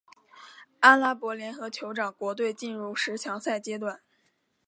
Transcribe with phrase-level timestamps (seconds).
[0.79, 4.01] 阿拉伯联合酋长国队进入十强赛阶段。